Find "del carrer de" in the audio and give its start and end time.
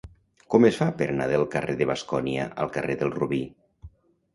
1.33-1.91